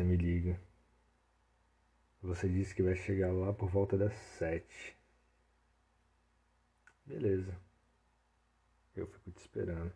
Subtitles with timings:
[0.00, 0.58] você me liga.
[2.22, 4.96] Você disse que vai chegar lá por volta das sete.
[7.04, 7.54] Beleza.
[8.96, 9.92] Eu fico te esperando.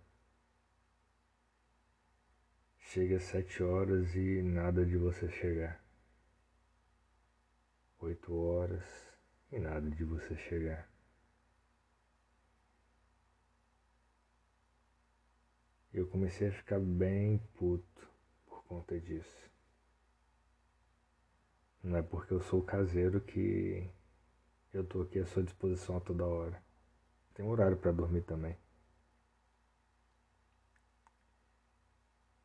[2.78, 5.82] Chega às sete horas e nada de você chegar.
[8.00, 8.84] Oito horas
[9.50, 10.86] e nada de você chegar.
[15.92, 18.08] Eu comecei a ficar bem puto
[18.46, 19.53] por conta disso.
[21.84, 23.86] Não é porque eu sou caseiro que
[24.72, 26.62] eu tô aqui à sua disposição a toda hora.
[27.34, 28.56] Tem horário para dormir também.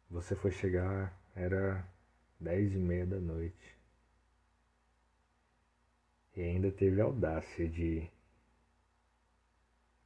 [0.09, 1.87] Você foi chegar, era
[2.37, 3.77] dez e meia da noite.
[6.35, 8.11] E ainda teve a audácia de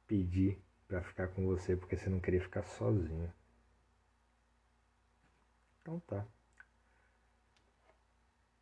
[0.06, 3.32] pedir para ficar com você porque você não queria ficar sozinho.
[5.82, 6.24] Então tá.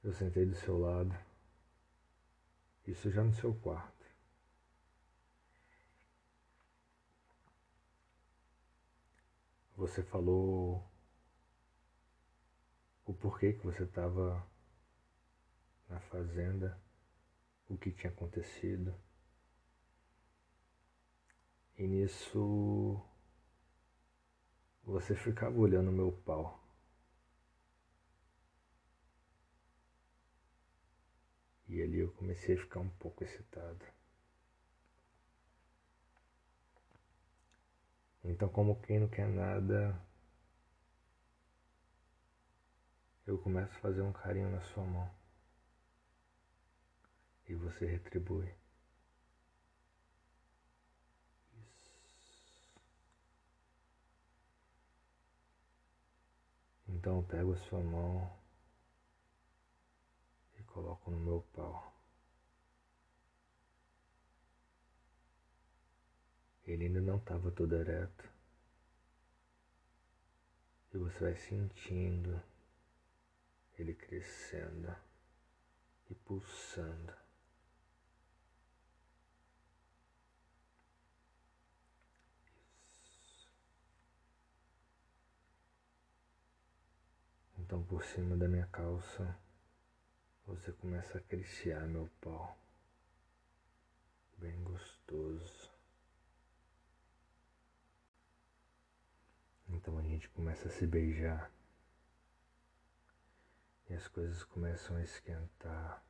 [0.03, 1.17] Eu sentei do seu lado.
[2.87, 4.05] Isso já no seu quarto.
[9.77, 10.85] Você falou
[13.05, 14.45] o porquê que você estava
[15.89, 16.81] na fazenda,
[17.69, 18.95] o que tinha acontecido.
[21.79, 23.01] E nisso
[24.85, 26.62] você ficava olhando meu pau.
[31.73, 33.83] E ali eu comecei a ficar um pouco excitado.
[38.23, 39.99] Então, como quem não quer nada,
[43.27, 45.11] eu começo a fazer um carinho na sua mão.
[47.49, 48.55] E você retribui.
[56.87, 58.42] Então eu pego a sua mão
[60.73, 61.93] coloco no meu pau.
[66.67, 68.31] Ele ainda não estava todo ereto.
[70.95, 72.43] E você vai sentindo
[73.79, 74.95] ele crescendo
[76.11, 77.13] e pulsando.
[87.59, 89.37] Então por cima da minha calça
[90.47, 92.57] você começa a acariciar meu pau.
[94.39, 95.71] Bem gostoso.
[99.69, 101.51] Então a gente começa a se beijar.
[103.89, 106.03] E as coisas começam a esquentar.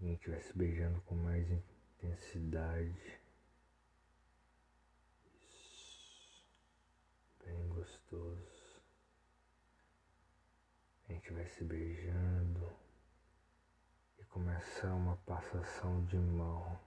[0.00, 3.20] A gente vai se beijando com mais intensidade.
[7.50, 8.59] bem gostoso.
[11.10, 12.72] A gente vai se beijando
[14.16, 16.78] e começa uma passação de mão.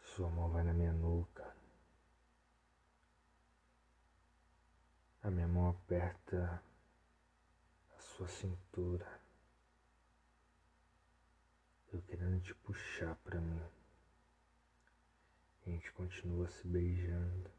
[0.00, 1.54] Sua mão vai na minha nuca.
[5.22, 6.62] A minha mão aperta
[7.94, 9.20] a sua cintura.
[11.92, 13.62] Eu querendo te puxar para mim.
[15.66, 17.57] A gente continua se beijando.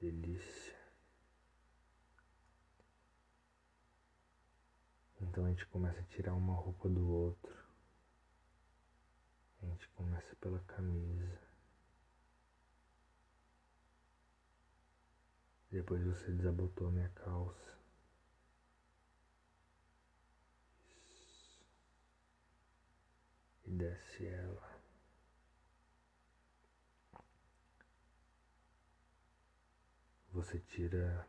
[0.00, 0.76] Delícia.
[5.20, 7.56] Então a gente começa a tirar uma roupa do outro.
[9.62, 11.40] A gente começa pela camisa.
[15.70, 17.76] Depois você desabotou minha calça.
[23.66, 24.65] e desce ela.
[30.36, 31.26] você tira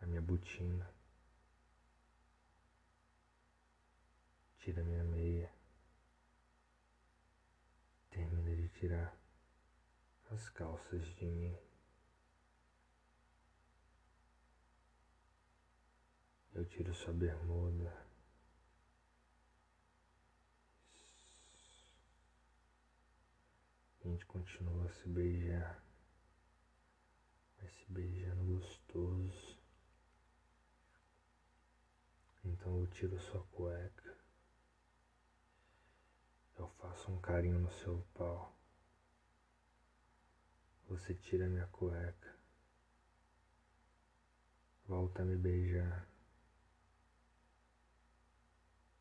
[0.00, 0.88] a minha botina,
[4.60, 5.52] tira a minha meia,
[8.08, 9.12] termina de tirar
[10.30, 11.58] as calças de mim.
[16.54, 18.06] Eu tiro sua bermuda.
[24.04, 25.91] A gente continua a se beijar.
[27.62, 29.56] Vai se beijando gostoso.
[32.44, 34.18] Então eu tiro sua cueca.
[36.58, 38.52] Eu faço um carinho no seu pau.
[40.88, 42.36] Você tira minha cueca.
[44.88, 46.08] Volta a me beijar.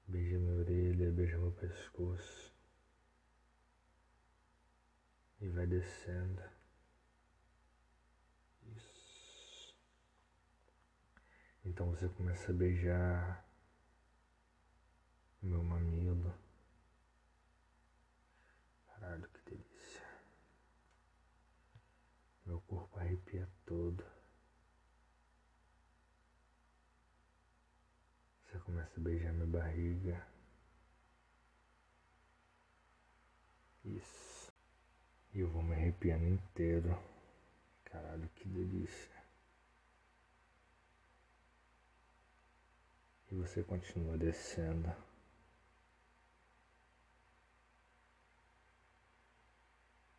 [0.08, 2.54] Beija minha orelha, beija meu pescoço.
[5.40, 6.61] E vai descendo.
[11.64, 13.46] Então você começa a beijar
[15.42, 16.34] meu mamilo.
[18.88, 20.02] Caralho, que delícia.
[22.46, 24.04] Meu corpo arrepia todo.
[28.46, 30.28] Você começa a beijar minha barriga.
[33.86, 34.52] Isso.
[35.34, 36.98] E eu vou me arrepiando inteiro.
[37.86, 39.11] Caralho, que delícia.
[43.32, 44.94] E você continua descendo.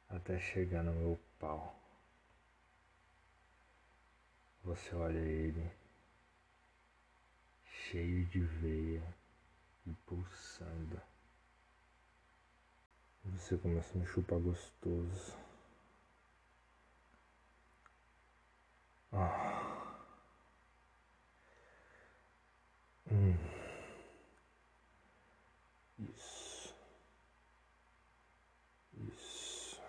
[0.08, 1.78] Até chegar no meu pau.
[4.64, 5.70] Você olha ele
[7.64, 9.02] cheio de veia
[9.86, 11.00] e pulsando.
[13.24, 15.36] Você começa a me chupar gostoso.
[19.12, 19.81] Ah.
[25.98, 26.74] Isso.
[28.96, 29.80] Isso.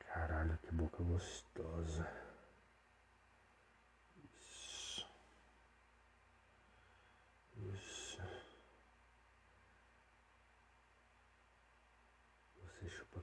[0.00, 2.06] Caralho, que boca gostosa.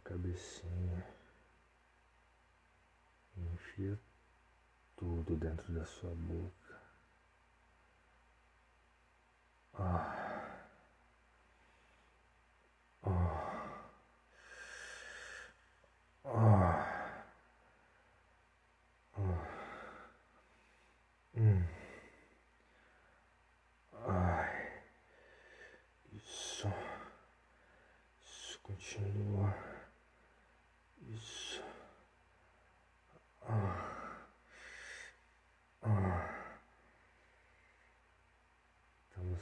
[0.06, 1.04] cabecinha.
[3.36, 4.00] Enfia
[4.96, 6.82] tudo dentro da sua boca.
[9.74, 10.62] Ah.
[13.04, 13.82] Ah.
[16.24, 17.24] Ah.
[19.18, 19.48] Ah.
[21.36, 21.68] Hum.
[24.08, 24.82] Ai.
[26.14, 26.72] Isso.
[28.22, 29.75] Isso continua.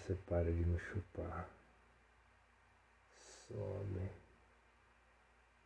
[0.04, 1.50] Você para de me chupar.
[3.48, 4.12] Sobe,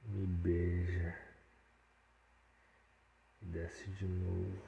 [0.06, 1.18] me beija
[3.42, 4.62] e desce de novo.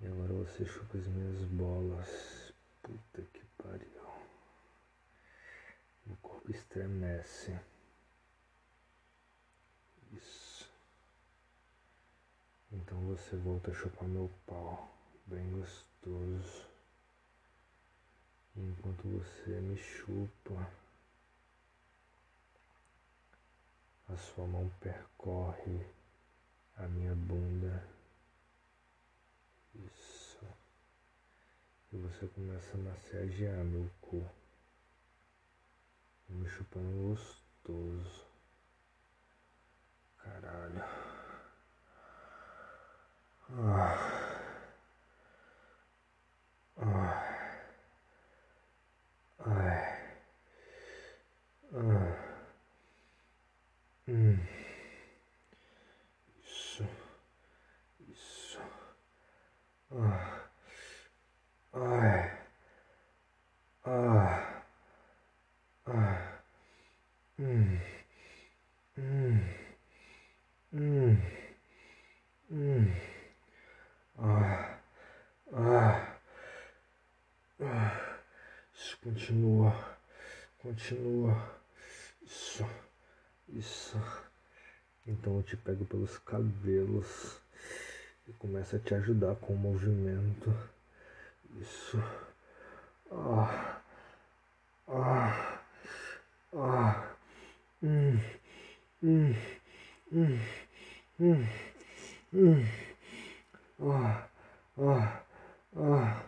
[0.00, 2.52] E agora você chupa as minhas bolas.
[2.82, 4.02] Puta que pariu.
[6.06, 7.56] Meu corpo estremece.
[10.12, 10.68] Isso.
[12.72, 14.97] Então você volta a chupar meu pau
[15.28, 16.66] bem gostoso.
[18.56, 20.72] Enquanto você me chupa,
[24.08, 25.86] a sua mão percorre
[26.76, 27.86] a minha bunda.
[29.74, 30.46] Isso.
[31.92, 34.28] E você começa a massagear meu cu.
[36.28, 38.26] Me chupando gostoso.
[40.18, 40.84] Caralho.
[43.50, 44.27] Ah.
[79.08, 79.74] Continua,
[80.58, 81.50] continua.
[82.22, 82.62] Isso,
[83.48, 83.96] isso.
[85.06, 87.40] Então eu te pego pelos cabelos
[88.28, 90.54] e começo a te ajudar com o movimento.
[91.58, 91.96] Isso.
[93.10, 93.80] Ah,
[94.88, 95.62] ah,
[96.52, 97.16] ah.
[97.82, 98.20] Hum,
[99.02, 99.34] hum,
[100.12, 100.38] hum,
[101.18, 101.46] hum,
[102.34, 102.66] hum.
[103.80, 104.28] Ah,
[104.76, 105.22] ah,
[105.76, 106.22] ah.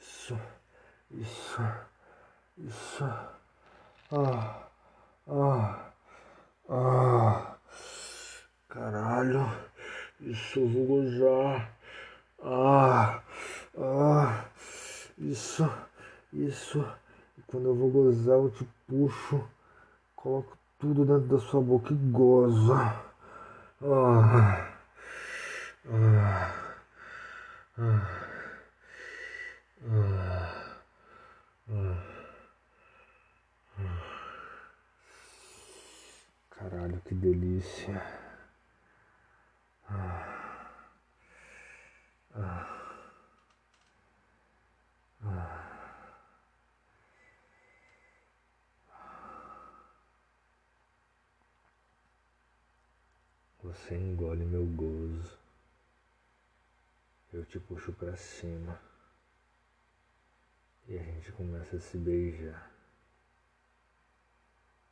[0.00, 0.36] Isso,
[1.12, 1.95] isso.
[2.58, 3.04] Isso.
[4.10, 4.68] Ah.
[5.28, 5.92] Ah.
[6.70, 7.56] Ah.
[8.68, 9.46] Caralho.
[10.20, 11.70] Isso, eu vou gozar.
[12.42, 13.22] Ah.
[13.78, 14.44] Ah.
[15.18, 15.70] Isso.
[16.32, 16.84] Isso.
[17.46, 19.46] quando eu vou gozar eu te puxo,
[20.14, 22.72] coloco tudo dentro da sua boca e gozo.
[22.72, 23.02] Ah.
[23.82, 24.76] Ah.
[25.88, 26.54] Ah.
[27.78, 28.06] Ah.
[29.84, 30.35] Ah.
[36.68, 38.02] Caralho, que delícia.
[39.88, 40.72] Ah.
[42.34, 42.72] Ah.
[53.62, 55.38] Você engole meu gozo.
[57.32, 58.76] Eu te puxo para cima.
[60.88, 62.75] E a gente começa a se beijar.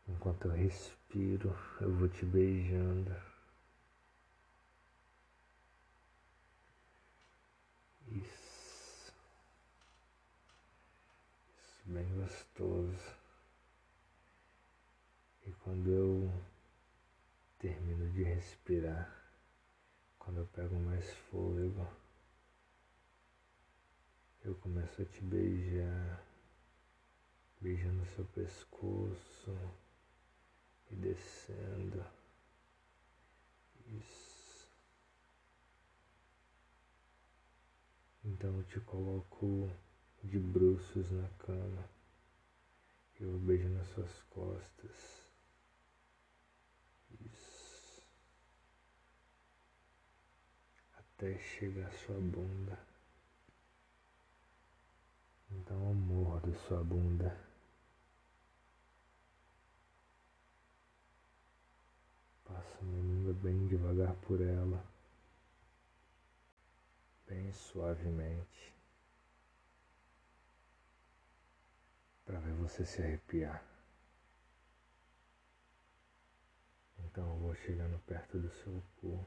[0.06, 3.14] Enquanto eu respiro, eu vou te beijando.
[8.08, 9.12] Isso.
[11.56, 13.16] Isso, bem gostoso.
[15.46, 16.30] E quando eu
[17.58, 19.11] termino de respirar,
[20.18, 21.88] quando eu pego mais fôlego,
[24.44, 26.23] eu começo a te beijar,
[27.61, 29.84] beijando seu pescoço
[30.91, 32.05] e descendo.
[33.87, 34.69] Isso.
[38.25, 39.71] Então eu te coloco
[40.23, 41.88] de bruços na cama.
[43.21, 45.25] Eu beijo nas suas costas.
[51.25, 52.79] até chegar à sua bunda.
[55.50, 57.37] Então eu mordo sua bunda.
[62.82, 64.84] Língua bem devagar por ela,
[67.26, 68.75] bem suavemente,
[72.26, 73.64] para ver você se arrepiar.
[76.99, 79.25] Então eu vou chegando perto do seu cu.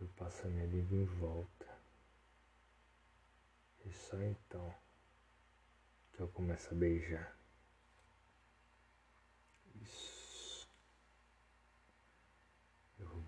[0.00, 1.66] Eu passo a minha língua em volta.
[3.84, 4.74] E só então
[6.12, 7.36] que eu começo a beijar.
[9.80, 10.17] Isso.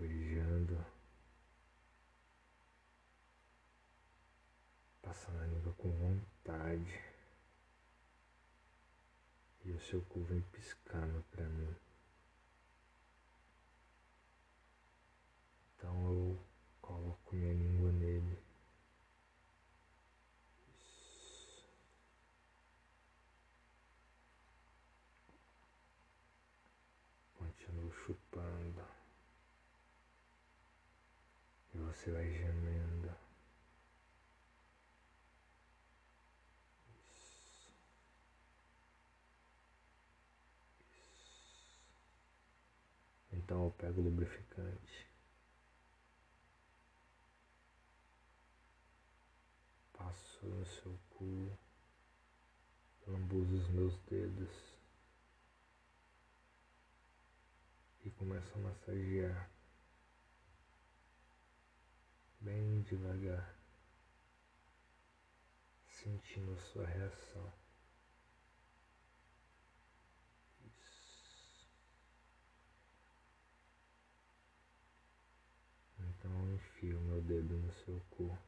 [0.00, 0.84] Beijando.
[5.02, 7.00] Passando a língua com vontade.
[9.64, 11.76] E o seu cu vem piscando pra mim.
[15.76, 16.50] Então eu
[16.90, 18.36] Coloco minha língua nele.
[27.38, 28.84] Continuo chupando.
[31.72, 33.10] E você vai gemendo.
[43.32, 45.10] Então eu pego o lubrificante.
[49.92, 51.58] passo no seu cu,
[53.06, 54.50] lambuzo os meus dedos
[58.02, 59.50] e começo a massagear
[62.40, 63.54] bem devagar,
[65.88, 67.52] sentindo sua reação.
[70.64, 71.68] Isso.
[75.98, 78.38] Então enfio meu dedo no seu cu.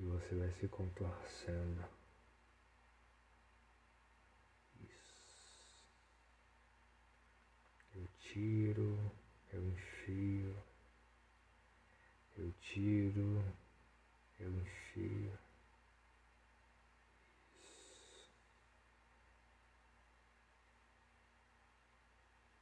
[0.00, 1.84] e você vai se contorcendo.
[4.80, 5.82] Isso.
[7.94, 9.12] Eu tiro,
[9.52, 10.56] eu enfio,
[12.36, 13.44] eu tiro,
[14.38, 15.38] eu enfio.
[17.56, 18.30] Isso.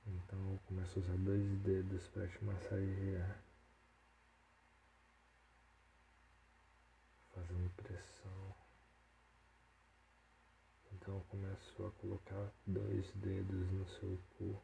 [0.07, 3.47] Então eu começo a usar dois dedos para te massagear.
[7.37, 8.55] fazendo pressão.
[10.93, 14.63] Então começo a colocar dois dedos no seu cu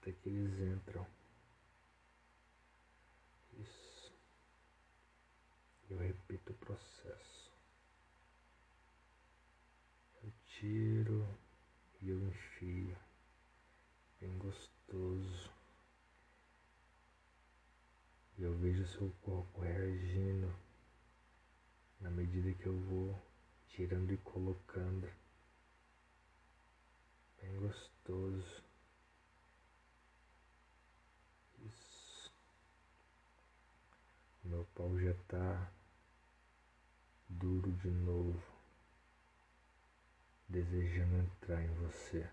[0.00, 1.06] até que eles entram.
[3.58, 4.12] Isso.
[5.90, 7.52] Eu repito o processo.
[10.22, 11.38] Eu tiro
[12.00, 12.96] e eu enfio.
[14.20, 15.50] Bem gostoso.
[18.38, 20.50] E eu vejo seu corpo reagindo
[22.00, 23.20] na medida que eu vou
[23.68, 25.10] tirando e colocando.
[27.40, 28.62] Bem gostoso.
[31.64, 32.32] Isso.
[34.50, 35.72] Meu pau já tá
[37.28, 38.42] duro de novo,
[40.48, 42.28] desejando entrar em você.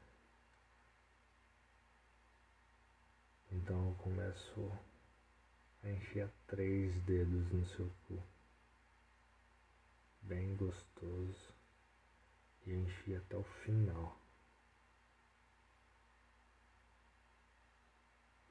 [3.52, 4.72] Então eu começo
[5.84, 8.20] a enfiar três dedos no seu cu,
[10.24, 11.54] bem gostoso,
[12.66, 14.20] e enfio até o final.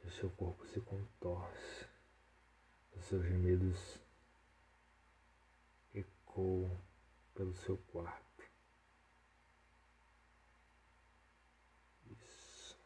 [0.04, 1.86] E o seu corpo se contorce,
[2.97, 3.99] os seus gemidos
[5.95, 6.71] ecoam
[7.35, 8.45] pelo seu quarto.
[12.11, 12.76] Isso,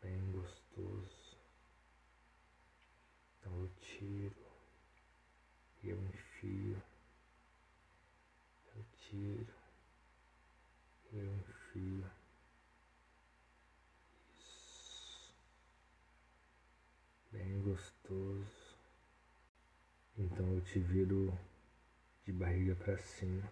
[0.00, 1.36] bem gostoso.
[3.38, 4.46] Então eu tiro
[5.82, 6.82] e eu enfio,
[8.74, 9.54] eu tiro
[11.12, 12.10] e eu enfio.
[14.38, 15.34] Isso,
[17.30, 18.61] bem gostoso.
[20.22, 21.36] Então eu te viro
[22.24, 23.42] de barriga para cima.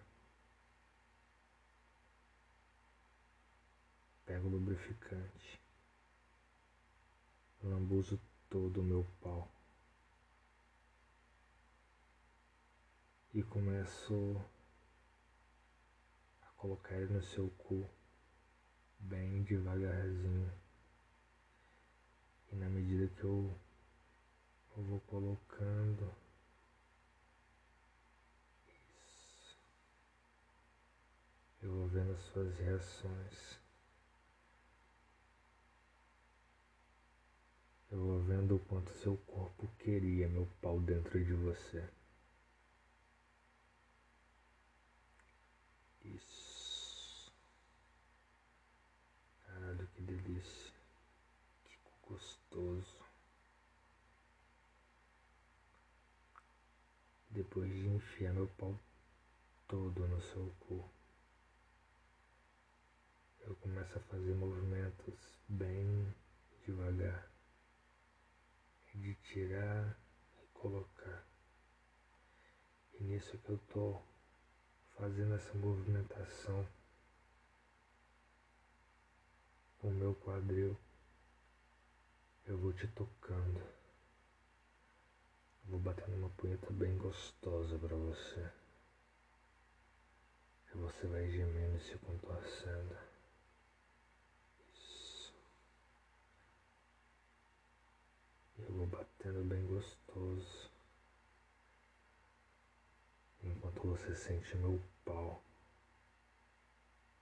[4.25, 5.59] Pego o lubrificante,
[7.61, 8.17] lambuzo
[8.49, 9.51] todo o meu pau
[13.33, 14.41] e começo
[16.41, 17.85] a colocar ele no seu cu
[18.97, 20.53] bem devagarzinho.
[22.53, 23.53] E na medida que eu,
[24.77, 26.20] eu vou colocando
[31.71, 33.57] Eu vou vendo as suas reações.
[37.89, 41.89] Eu vou vendo o quanto seu corpo queria meu pau dentro de você.
[46.03, 47.31] Isso.
[49.45, 50.73] Caralho, que delícia.
[51.63, 52.97] Que gostoso.
[57.29, 58.77] Depois de enfiar meu pau
[59.69, 61.00] todo no seu cu
[63.51, 66.15] eu começo a fazer movimentos bem
[66.65, 67.29] devagar,
[68.95, 69.99] de tirar
[70.41, 71.27] e colocar.
[72.93, 74.01] E nisso que eu tô
[74.97, 76.65] fazendo essa movimentação
[79.79, 80.77] com o meu quadril,
[82.45, 83.61] eu vou te tocando.
[85.65, 88.49] Vou batendo uma punheta bem gostosa para você.
[90.73, 93.10] E você vai gemendo e se contorcendo.
[98.71, 100.71] Eu vou batendo bem gostoso.
[103.43, 105.43] Enquanto você sente meu pau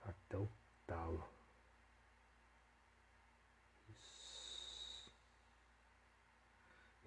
[0.02, 0.48] até o
[0.86, 1.28] talo.
[3.90, 5.12] Isso.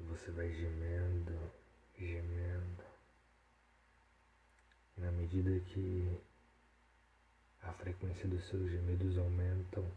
[0.01, 1.53] E você vai gemendo,
[1.97, 2.85] gemendo.
[4.97, 6.21] E na medida que
[7.63, 9.89] a frequência dos seus gemidos aumentam,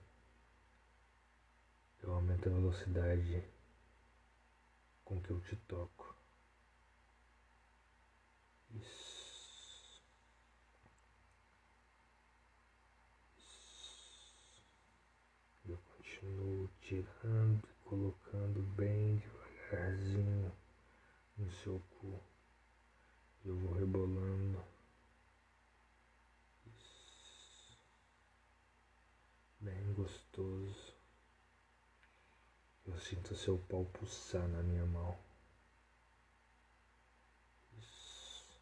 [2.03, 3.54] eu aumento a velocidade
[5.05, 6.15] com que eu te toco.
[8.71, 10.03] Isso.
[15.67, 20.51] Eu continuo tirando e colocando bem devagarzinho
[21.37, 22.19] no seu cu.
[23.45, 24.61] Eu vou rebolando.
[26.65, 27.77] Isso.
[29.59, 30.95] Bem gostoso.
[32.87, 35.15] Eu sinto seu pau pulsar na minha mão.
[37.77, 38.59] Isso.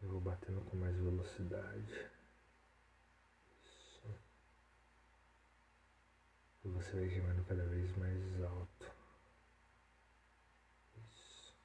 [0.00, 2.10] Eu vou batendo com mais velocidade.
[3.64, 4.14] Isso.
[6.64, 8.92] E você vai gemendo cada vez mais alto.
[10.96, 11.56] Isso.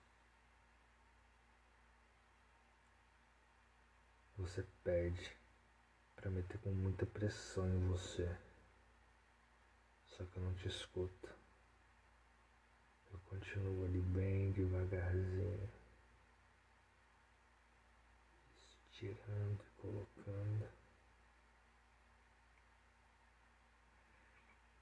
[4.37, 5.37] Você pede
[6.15, 8.44] para meter com muita pressão em você.
[10.31, 11.29] Que eu não te escuto.
[13.11, 15.69] Eu continuo ali bem devagarzinho.
[18.91, 20.69] Estirando e colocando.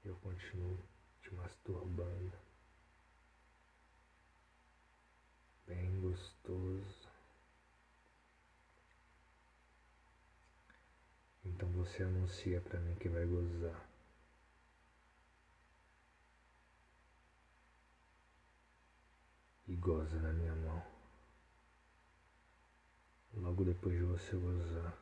[0.04, 0.78] Eu continuo
[1.22, 2.32] te masturbando.
[5.66, 7.08] Bem gostoso.
[11.44, 13.94] Então você anuncia para mim que vai gozar.
[19.66, 20.82] e goza na minha mão.
[23.34, 24.96] Logo depois de você gozar,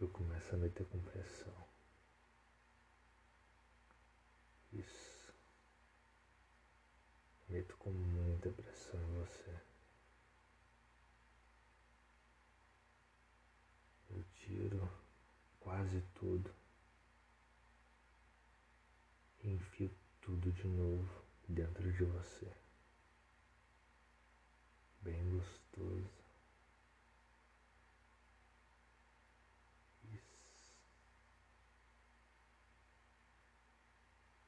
[0.00, 1.52] eu começo a meter com pressão.
[4.72, 5.34] Isso.
[7.48, 9.60] Meto com muita pressão em você.
[14.10, 14.88] Eu tiro
[15.58, 16.54] quase tudo.
[19.42, 21.17] E enfio tudo de novo
[21.48, 22.52] dentro de você.
[25.02, 26.18] Bem gostoso.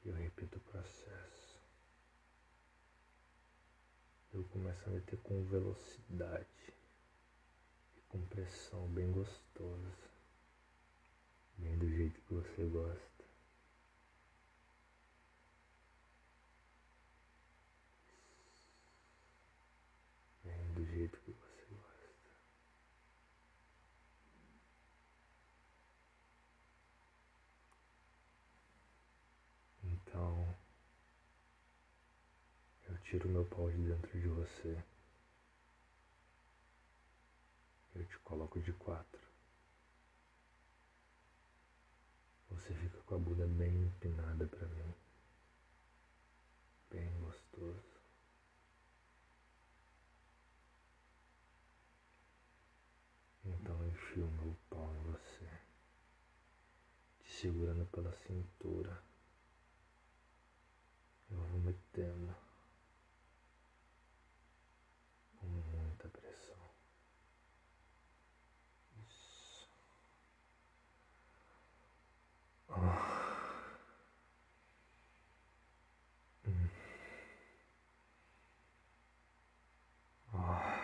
[0.03, 1.59] Eu repito o processo.
[4.33, 6.73] Eu começo a meter com velocidade
[7.97, 10.09] e com pressão bem gostosa.
[11.57, 13.25] Bem do jeito que você gosta.
[20.43, 22.09] Bem do jeito que você gosta.
[29.83, 30.55] Então,
[32.89, 34.83] eu tiro meu pau de dentro de você.
[37.95, 39.21] Eu te coloco de quatro.
[42.49, 44.93] Você fica com a bunda bem empinada para mim.
[46.89, 47.91] Bem gostoso.
[53.43, 55.49] Então enfio meu pau em você,
[57.23, 59.01] te segurando pela cintura.
[61.31, 62.35] Eu vou metendo
[65.39, 66.69] com muita pressão.
[69.07, 69.67] Isso.
[72.69, 73.11] Ah.
[76.45, 76.69] Hum.
[80.33, 80.81] Ah.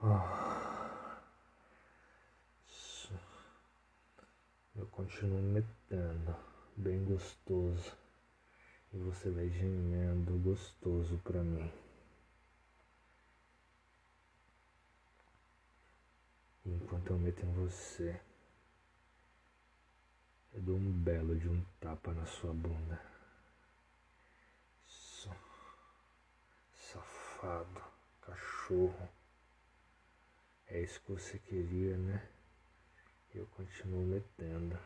[0.00, 0.46] Ah.
[2.68, 3.14] Isso.
[4.96, 6.34] Eu continuo metendo,
[6.74, 7.94] bem gostoso.
[8.94, 11.70] E você vai gemendo gostoso pra mim.
[16.64, 18.18] Enquanto eu meto em você,
[20.54, 22.98] eu dou um belo de um tapa na sua bunda.
[24.88, 25.30] Isso.
[26.74, 27.84] Safado,
[28.22, 29.08] cachorro.
[30.68, 32.35] É isso que você queria, né?
[33.36, 34.78] Eu continuo metendo.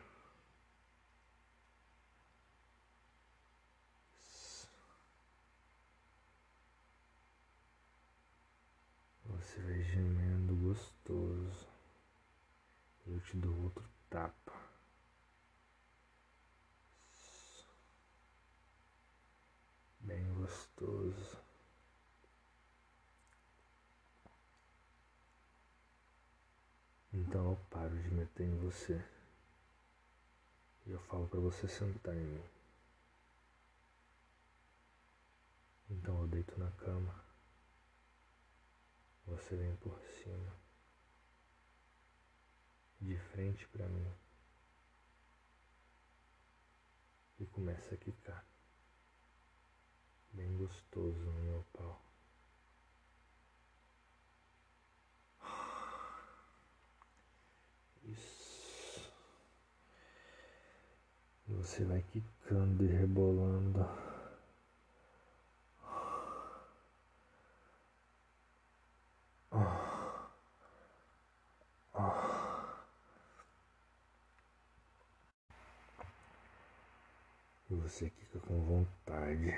[9.25, 11.65] Você vai gemendo gostoso.
[13.07, 14.51] Eu te dou outro tapa.
[20.01, 21.40] Bem gostoso.
[27.31, 29.01] Então eu paro de meter em você.
[30.85, 32.43] E eu falo para você sentar em mim.
[35.89, 37.23] Então eu deito na cama.
[39.27, 40.53] Você vem por cima.
[42.99, 44.13] De frente para mim.
[47.39, 48.45] E começa a quicar.
[50.33, 52.10] Bem gostoso no meu pau.
[61.51, 63.85] E você vai quicando e rebolando.
[77.69, 79.53] E você fica com vontade.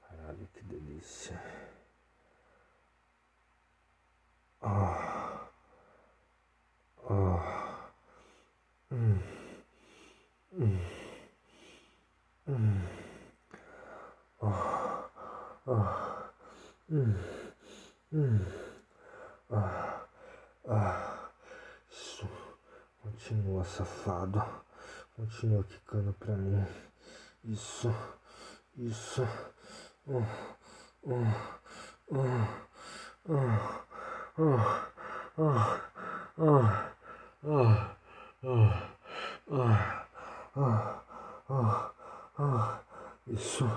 [0.00, 1.40] Caralho, que delícia.
[4.60, 5.48] Ah.
[7.08, 7.90] Ah.
[8.92, 9.18] Hum.
[10.52, 10.78] Hum.
[12.46, 12.82] Hum.
[14.42, 15.08] Ah.
[15.72, 17.14] Hum.
[18.12, 18.44] Hum.
[19.50, 20.04] Ah.
[20.68, 21.30] Ah.
[21.90, 22.28] Isso.
[23.02, 24.44] Continua, safado.
[25.16, 26.66] Continua quicando pra mim.
[27.44, 27.90] Isso.
[28.76, 29.26] Isso.
[30.06, 30.22] Uh,
[31.04, 31.26] uh,
[32.10, 32.46] uh,
[34.38, 34.60] uh,
[35.38, 35.72] uh,
[42.38, 42.78] uh,
[43.26, 43.70] Isso.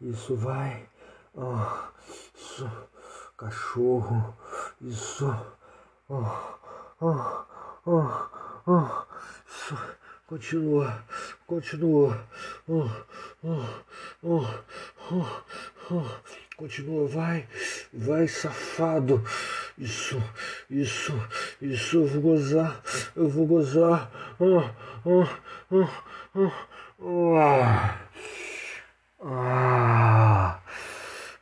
[0.00, 0.86] Isso vai.
[1.34, 1.88] Uh,
[2.34, 2.70] isso.
[3.36, 4.36] Cachorro.
[4.80, 5.26] Isso.
[6.08, 6.26] Uh,
[7.00, 7.44] uh,
[7.86, 9.06] uh, uh,
[9.48, 9.76] isso.
[10.26, 11.04] Continua,
[11.46, 12.26] continua.
[12.68, 12.90] Uh,
[13.42, 13.66] uh,
[14.22, 14.46] uh,
[15.10, 15.26] uh,
[15.90, 16.20] uh.
[16.56, 17.48] Continua, vai,
[17.90, 19.24] vai, safado.
[19.78, 20.22] Isso,
[20.68, 21.12] isso,
[21.62, 22.82] isso, eu vou gozar,
[23.16, 24.10] eu vou gozar.
[24.38, 24.74] Ah,
[25.06, 25.38] ah,
[25.72, 25.88] ah,
[26.34, 26.52] ah,
[27.02, 28.10] ah.
[29.22, 30.59] Ah,